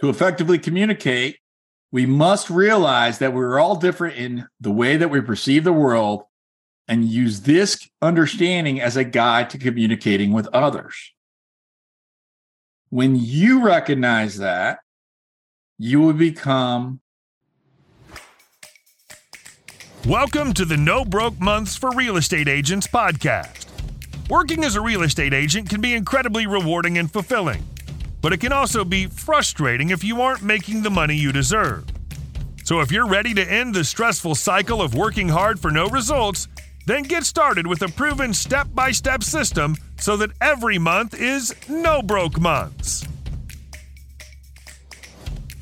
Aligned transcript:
To 0.00 0.08
effectively 0.08 0.58
communicate, 0.58 1.40
we 1.92 2.06
must 2.06 2.48
realize 2.48 3.18
that 3.18 3.34
we're 3.34 3.60
all 3.60 3.76
different 3.76 4.16
in 4.16 4.48
the 4.58 4.70
way 4.70 4.96
that 4.96 5.10
we 5.10 5.20
perceive 5.20 5.62
the 5.62 5.74
world 5.74 6.22
and 6.88 7.04
use 7.04 7.42
this 7.42 7.86
understanding 8.00 8.80
as 8.80 8.96
a 8.96 9.04
guide 9.04 9.50
to 9.50 9.58
communicating 9.58 10.32
with 10.32 10.46
others. 10.54 11.12
When 12.88 13.14
you 13.14 13.62
recognize 13.62 14.38
that, 14.38 14.78
you 15.76 16.00
will 16.00 16.14
become. 16.14 17.02
Welcome 20.06 20.54
to 20.54 20.64
the 20.64 20.78
No 20.78 21.04
Broke 21.04 21.38
Months 21.38 21.76
for 21.76 21.90
Real 21.90 22.16
Estate 22.16 22.48
Agents 22.48 22.86
podcast. 22.86 23.66
Working 24.30 24.64
as 24.64 24.76
a 24.76 24.80
real 24.80 25.02
estate 25.02 25.34
agent 25.34 25.68
can 25.68 25.82
be 25.82 25.92
incredibly 25.92 26.46
rewarding 26.46 26.96
and 26.96 27.12
fulfilling 27.12 27.62
but 28.20 28.32
it 28.32 28.40
can 28.40 28.52
also 28.52 28.84
be 28.84 29.06
frustrating 29.06 29.90
if 29.90 30.04
you 30.04 30.20
aren't 30.20 30.42
making 30.42 30.82
the 30.82 30.90
money 30.90 31.14
you 31.14 31.32
deserve. 31.32 31.84
So 32.64 32.80
if 32.80 32.92
you're 32.92 33.08
ready 33.08 33.34
to 33.34 33.50
end 33.50 33.74
the 33.74 33.84
stressful 33.84 34.34
cycle 34.34 34.82
of 34.82 34.94
working 34.94 35.28
hard 35.28 35.58
for 35.58 35.70
no 35.70 35.88
results, 35.88 36.46
then 36.86 37.02
get 37.02 37.24
started 37.24 37.66
with 37.66 37.82
a 37.82 37.88
proven 37.88 38.34
step 38.34 38.68
by 38.74 38.90
step 38.90 39.22
system 39.22 39.76
so 39.98 40.16
that 40.16 40.30
every 40.40 40.78
month 40.78 41.14
is 41.14 41.54
no 41.68 42.02
broke 42.02 42.40
months. 42.40 43.06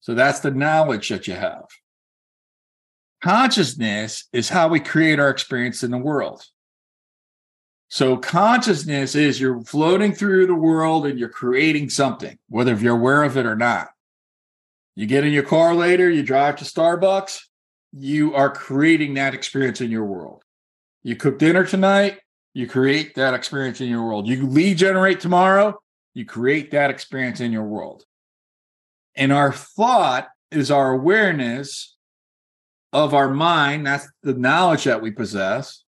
So 0.01 0.13
that's 0.13 0.41
the 0.41 0.51
knowledge 0.51 1.07
that 1.07 1.27
you 1.27 1.33
have. 1.33 1.63
Consciousness 3.23 4.27
is 4.33 4.49
how 4.49 4.67
we 4.67 4.81
create 4.81 5.17
our 5.17 5.29
experience 5.29 5.83
in 5.83 5.91
the 5.91 5.97
world. 5.97 6.43
So 7.87 8.17
consciousness 8.17 9.15
is 9.15 9.39
you're 9.39 9.61
floating 9.61 10.13
through 10.13 10.47
the 10.47 10.55
world 10.55 11.05
and 11.05 11.17
you're 11.17 11.29
creating 11.29 11.89
something, 11.89 12.37
whether 12.49 12.75
you're 12.75 12.97
aware 12.97 13.23
of 13.23 13.37
it 13.37 13.45
or 13.45 13.55
not. 13.55 13.87
You 14.95 15.05
get 15.05 15.23
in 15.23 15.31
your 15.31 15.43
car 15.43 15.73
later, 15.73 16.09
you 16.09 16.21
drive 16.21 16.57
to 16.57 16.65
Starbucks, 16.65 17.39
you 17.93 18.35
are 18.35 18.49
creating 18.49 19.13
that 19.13 19.33
experience 19.33 19.79
in 19.79 19.89
your 19.89 20.03
world. 20.03 20.43
You 21.01 21.15
cook 21.15 21.39
dinner 21.39 21.65
tonight, 21.65 22.19
you 22.53 22.67
create 22.67 23.15
that 23.15 23.33
experience 23.33 23.79
in 23.79 23.87
your 23.87 24.03
world. 24.03 24.27
You 24.27 24.45
lead 24.47 24.79
generate 24.79 25.19
tomorrow, 25.19 25.79
you 26.17 26.25
create 26.25 26.71
that 26.71 26.89
experience 26.89 27.39
in 27.39 27.51
your 27.51 27.63
world. 27.63 28.03
And 29.15 29.31
our 29.31 29.51
thought 29.51 30.27
is 30.51 30.71
our 30.71 30.91
awareness 30.91 31.95
of 32.93 33.13
our 33.13 33.29
mind, 33.29 33.85
that's 33.85 34.07
the 34.23 34.33
knowledge 34.33 34.85
that 34.85 35.01
we 35.01 35.11
possess, 35.11 35.83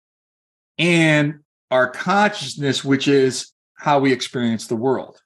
and 0.79 1.41
our 1.71 1.91
consciousness, 1.91 2.85
which 2.85 3.09
is 3.09 3.53
how 3.75 4.01
we 4.01 4.13
experience 4.13 4.67
the 4.67 4.77
world. 4.77 5.21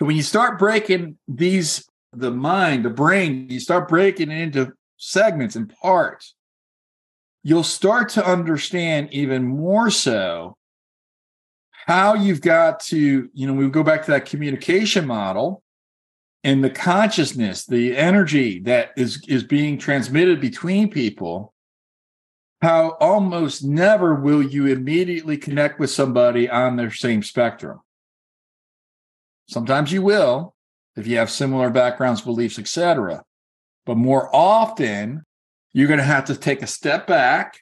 So 0.00 0.06
when 0.06 0.16
you 0.16 0.22
start 0.22 0.58
breaking 0.58 1.18
these, 1.26 1.86
the 2.12 2.30
mind, 2.30 2.84
the 2.84 2.90
brain, 2.90 3.48
you 3.50 3.60
start 3.60 3.88
breaking 3.88 4.30
it 4.30 4.40
into 4.40 4.72
segments 4.96 5.56
and 5.56 5.68
parts 5.68 6.34
you'll 7.48 7.64
start 7.64 8.10
to 8.10 8.26
understand 8.30 9.08
even 9.10 9.42
more 9.42 9.88
so 9.88 10.54
how 11.88 12.12
you've 12.12 12.42
got 12.42 12.80
to, 12.80 13.30
you 13.32 13.46
know, 13.46 13.54
we 13.54 13.66
go 13.70 13.82
back 13.82 14.04
to 14.04 14.10
that 14.10 14.26
communication 14.26 15.06
model 15.06 15.62
and 16.44 16.62
the 16.62 16.68
consciousness, 16.68 17.64
the 17.64 17.96
energy 17.96 18.60
that 18.60 18.90
is 18.98 19.24
is 19.26 19.42
being 19.42 19.78
transmitted 19.78 20.38
between 20.38 20.90
people. 20.90 21.54
How 22.60 22.90
almost 23.00 23.64
never 23.64 24.14
will 24.14 24.42
you 24.42 24.66
immediately 24.66 25.38
connect 25.38 25.80
with 25.80 25.90
somebody 25.90 26.50
on 26.50 26.76
their 26.76 26.90
same 26.90 27.22
spectrum. 27.22 27.80
Sometimes 29.48 29.90
you 29.90 30.02
will 30.02 30.54
if 30.94 31.06
you 31.06 31.16
have 31.16 31.30
similar 31.30 31.70
backgrounds, 31.70 32.20
beliefs, 32.20 32.58
etc. 32.58 33.22
But 33.86 33.96
more 33.96 34.28
often, 34.36 35.24
you're 35.72 35.88
going 35.88 35.98
to 35.98 36.04
have 36.04 36.26
to 36.26 36.36
take 36.36 36.60
a 36.60 36.66
step 36.66 37.06
back 37.06 37.60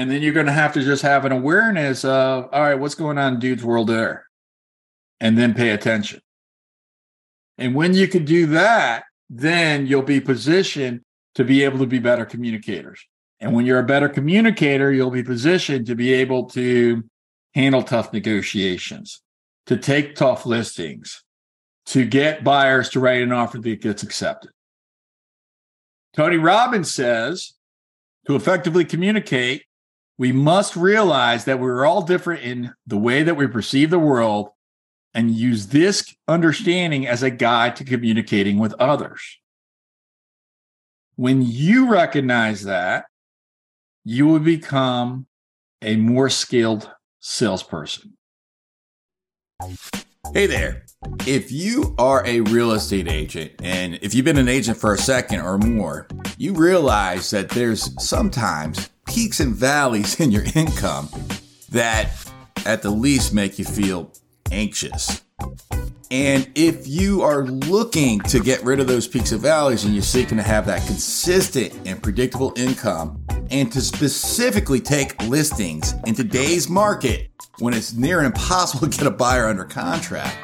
and 0.00 0.10
then 0.10 0.22
you're 0.22 0.32
going 0.32 0.46
to 0.46 0.52
have 0.52 0.72
to 0.72 0.82
just 0.82 1.02
have 1.02 1.26
an 1.26 1.32
awareness 1.32 2.06
of 2.06 2.48
all 2.52 2.62
right 2.62 2.78
what's 2.78 2.94
going 2.94 3.18
on 3.18 3.34
in 3.34 3.38
dude's 3.38 3.62
world 3.62 3.88
there? 3.88 4.24
And 5.20 5.36
then 5.36 5.52
pay 5.52 5.70
attention. 5.70 6.22
And 7.58 7.74
when 7.74 7.92
you 7.92 8.08
can 8.08 8.24
do 8.24 8.46
that 8.46 9.04
then 9.28 9.86
you'll 9.86 10.00
be 10.00 10.20
positioned 10.20 11.02
to 11.34 11.44
be 11.44 11.62
able 11.62 11.78
to 11.80 11.86
be 11.86 11.98
better 11.98 12.24
communicators. 12.24 13.04
And 13.40 13.52
when 13.52 13.66
you're 13.66 13.78
a 13.78 13.84
better 13.84 14.08
communicator 14.08 14.90
you'll 14.90 15.10
be 15.10 15.22
positioned 15.22 15.86
to 15.88 15.94
be 15.94 16.14
able 16.14 16.46
to 16.50 17.04
handle 17.54 17.82
tough 17.82 18.10
negotiations 18.10 19.20
to 19.66 19.76
take 19.76 20.14
tough 20.14 20.46
listings 20.46 21.22
to 21.86 22.06
get 22.06 22.42
buyers 22.42 22.88
to 22.88 23.00
write 23.00 23.20
an 23.20 23.32
offer 23.32 23.58
that 23.58 23.82
gets 23.82 24.02
accepted. 24.02 24.50
Tony 26.16 26.38
Robbins 26.38 26.90
says 26.90 27.52
to 28.26 28.34
effectively 28.34 28.86
communicate, 28.86 29.64
we 30.20 30.32
must 30.32 30.76
realize 30.76 31.46
that 31.46 31.58
we're 31.58 31.86
all 31.86 32.02
different 32.02 32.42
in 32.42 32.74
the 32.86 32.98
way 32.98 33.22
that 33.22 33.36
we 33.36 33.46
perceive 33.46 33.88
the 33.88 33.98
world 33.98 34.50
and 35.14 35.30
use 35.30 35.68
this 35.68 36.14
understanding 36.28 37.06
as 37.06 37.22
a 37.22 37.30
guide 37.30 37.74
to 37.74 37.84
communicating 37.84 38.58
with 38.58 38.74
others. 38.74 39.38
When 41.16 41.40
you 41.40 41.90
recognize 41.90 42.64
that, 42.64 43.06
you 44.04 44.26
will 44.26 44.40
become 44.40 45.26
a 45.80 45.96
more 45.96 46.28
skilled 46.28 46.90
salesperson. 47.20 48.18
Hey 50.34 50.44
there. 50.46 50.84
If 51.26 51.50
you 51.50 51.94
are 51.96 52.26
a 52.26 52.40
real 52.40 52.72
estate 52.72 53.08
agent, 53.08 53.52
and 53.62 53.98
if 54.02 54.14
you've 54.14 54.26
been 54.26 54.36
an 54.36 54.50
agent 54.50 54.76
for 54.76 54.92
a 54.92 54.98
second 54.98 55.40
or 55.40 55.56
more, 55.56 56.06
you 56.36 56.52
realize 56.52 57.30
that 57.30 57.48
there's 57.48 57.90
sometimes 58.04 58.90
peaks 59.10 59.40
and 59.40 59.54
valleys 59.54 60.20
in 60.20 60.30
your 60.30 60.44
income 60.54 61.08
that 61.70 62.10
at 62.64 62.82
the 62.82 62.90
least 62.90 63.34
make 63.34 63.58
you 63.58 63.64
feel 63.64 64.12
anxious. 64.52 65.22
And 66.12 66.48
if 66.54 66.86
you 66.86 67.22
are 67.22 67.44
looking 67.44 68.20
to 68.20 68.40
get 68.40 68.62
rid 68.62 68.78
of 68.78 68.86
those 68.86 69.08
peaks 69.08 69.32
and 69.32 69.40
valleys 69.40 69.84
and 69.84 69.94
you're 69.94 70.02
seeking 70.02 70.38
to 70.38 70.44
have 70.44 70.66
that 70.66 70.86
consistent 70.86 71.76
and 71.86 72.00
predictable 72.00 72.52
income 72.56 73.24
and 73.50 73.70
to 73.72 73.80
specifically 73.80 74.80
take 74.80 75.20
listings 75.24 75.94
in 76.06 76.14
today's 76.14 76.68
market 76.68 77.30
when 77.58 77.74
it's 77.74 77.92
near 77.92 78.22
impossible 78.22 78.88
to 78.88 78.96
get 78.96 79.06
a 79.06 79.10
buyer 79.10 79.46
under 79.46 79.64
contract, 79.64 80.36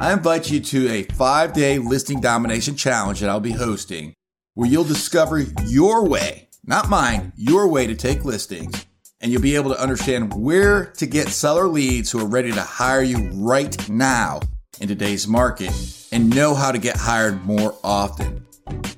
I 0.00 0.12
invite 0.12 0.50
you 0.50 0.60
to 0.60 0.88
a 0.90 1.02
five 1.14 1.52
day 1.52 1.78
listing 1.78 2.20
domination 2.20 2.76
challenge 2.76 3.20
that 3.20 3.28
I'll 3.28 3.40
be 3.40 3.52
hosting 3.52 4.14
where 4.56 4.68
you'll 4.68 4.84
discover 4.84 5.40
your 5.66 6.08
way, 6.08 6.45
not 6.66 6.90
mine, 6.90 7.32
your 7.36 7.68
way 7.68 7.86
to 7.86 7.94
take 7.94 8.24
listings. 8.24 8.84
And 9.20 9.32
you'll 9.32 9.42
be 9.42 9.56
able 9.56 9.72
to 9.72 9.80
understand 9.80 10.34
where 10.34 10.86
to 10.96 11.06
get 11.06 11.28
seller 11.28 11.68
leads 11.68 12.10
who 12.10 12.20
are 12.20 12.28
ready 12.28 12.52
to 12.52 12.60
hire 12.60 13.02
you 13.02 13.30
right 13.32 13.88
now 13.88 14.40
in 14.80 14.88
today's 14.88 15.26
market 15.26 15.72
and 16.12 16.28
know 16.28 16.54
how 16.54 16.72
to 16.72 16.78
get 16.78 16.96
hired 16.96 17.42
more 17.44 17.74
often. 17.82 18.46